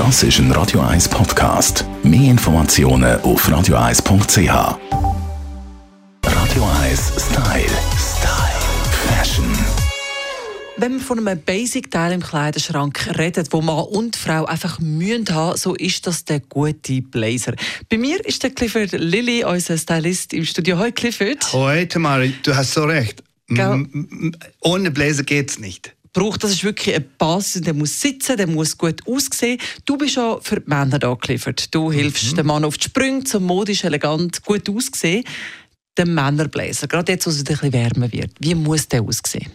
[0.00, 1.84] Das ist ein Radio 1 Podcast.
[2.02, 4.48] Mehr Informationen auf radio1.ch.
[6.24, 7.68] Radio 1 Style.
[7.98, 8.60] Style.
[9.06, 9.44] Fashion.
[10.78, 15.58] Wenn wir von einem Basic-Teil im Kleiderschrank reden, wo Mann und Frau einfach mühen haben,
[15.58, 17.52] so ist das der gute Blazer.
[17.90, 20.78] Bei mir ist der Clifford Lilly, unser Stylist im Studio.
[20.78, 21.52] Hoi Clifford.
[21.52, 23.22] Hoi Tamari, du hast so recht.
[23.48, 23.86] Gell?
[24.62, 25.94] Ohne Blazer geht's nicht.
[26.12, 29.58] Braucht, das ist wirklich eine Basis, der muss sitzen, der muss gut aussehen.
[29.84, 31.72] Du bist ja für die Männer Clifford.
[31.72, 35.24] Du hilfst dem Mann auf die Sprünge, zum modisch, elegant, gut aussehen.
[35.96, 39.50] Der Männerblazer, gerade jetzt, wo es ein bisschen wärmer wird, wie muss der aussehen?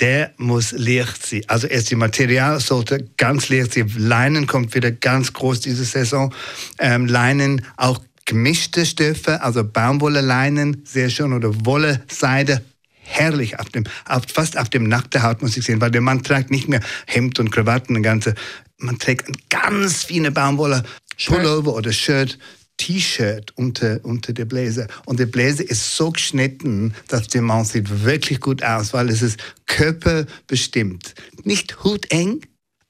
[0.00, 1.42] Der muss leicht sein.
[1.46, 3.92] Also erst die Material sollte ganz leicht sein.
[3.96, 6.34] Leinen kommt wieder ganz groß diese Saison.
[6.80, 12.64] Ähm, Leinen, auch gemischte Stoffe, also Baumwolle-Leinen, sehr schön, oder Wolle, Seide,
[13.04, 16.22] herrlich auf dem, auf, fast auf dem nackten Haut muss ich sehen, weil der Mann
[16.22, 18.34] trägt nicht mehr Hemd und Krawatten, und ganze,
[18.78, 20.82] man trägt ganz feine Baumwolle,
[21.26, 22.38] Pullover oder Shirt,
[22.76, 24.88] T-Shirt unter, unter der Bläser.
[25.06, 29.22] Und der Bläser ist so geschnitten, dass der Mann sieht wirklich gut aus, weil es
[29.22, 31.14] ist körperbestimmt.
[31.44, 32.40] Nicht huteng,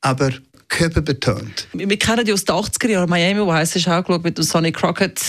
[0.00, 0.32] aber
[0.68, 1.68] körperbetont.
[1.72, 3.08] Wir wir kennen die aus den 80er Jahren.
[3.08, 5.20] Miami Vice du auch mit dem Sonny Crockett.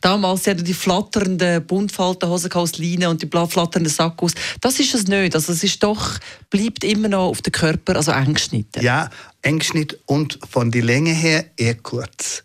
[0.00, 4.32] Damals sie hatten die flatternden Buntfaltenhosen aus Leine und die blau flatternden Sackos.
[4.60, 5.34] Das ist es nicht.
[5.34, 6.18] Also es ist doch,
[6.50, 8.82] bleibt immer noch auf den Körper, also eng geschnitten.
[8.82, 9.10] Ja,
[9.42, 12.42] Engschnitt und von der Länge her eher kurz.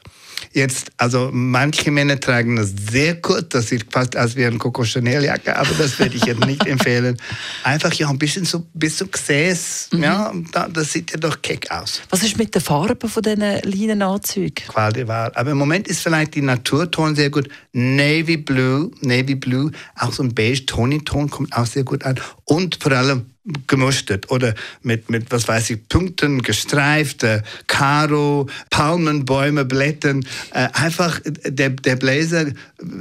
[0.53, 4.83] Jetzt, also manche Männer tragen das sehr kurz, das sieht fast aus wie eine Coco
[4.83, 7.17] Chanel Jacke, aber das würde ich jetzt nicht empfehlen.
[7.63, 11.72] Einfach ja ein bisschen so bis zum Gesäß, ja, da, das sieht ja doch keck
[11.72, 12.02] aus.
[12.09, 14.67] Was ist mit den Farben von diesen Leinenanzügen?
[14.67, 15.31] Qual der Wahl.
[15.35, 17.47] Aber im Moment ist vielleicht die Naturton sehr gut.
[17.72, 22.19] Navy Blue, Navy Blue, auch so ein beige Toni-Ton kommt auch sehr gut an.
[22.44, 23.27] Und vor allem
[23.67, 24.53] gemustert oder
[24.84, 30.23] mit, mit was weiß ich, Punkten, gestreift, äh, Karo, Palmenbäume, Blättern.
[30.53, 32.47] Äh, einfach äh, der, der Blazer,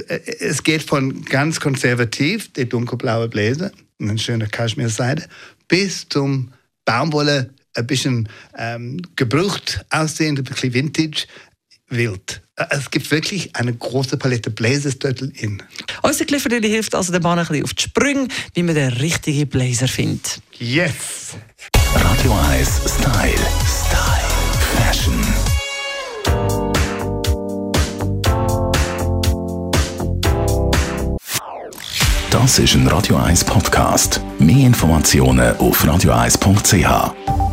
[0.07, 5.25] äh, es geht von ganz konservativ, der dunkelblaue Blazer, eine schöne Kaschmirseide,
[5.67, 6.51] bis zum
[6.85, 11.27] Baumwolle, ein bisschen ähm, gebraucht aussehend, ein bisschen Vintage,
[11.91, 12.41] wild.
[12.55, 15.61] Äh, Es gibt wirklich eine große Palette Blazers dort in.
[16.01, 19.47] Unser Clifford hilft also dem Mann ein bisschen auf die Sprünge, wie man den richtigen
[19.47, 20.41] Blazer findet.
[20.57, 21.35] Yes!
[21.93, 23.33] Radio 1 Style.
[23.65, 24.27] Style.
[24.77, 25.13] Fashion.
[32.29, 34.21] Das ist ein Radio 1 Podcast.
[34.39, 37.50] Mehr Informationen auf radio1.ch.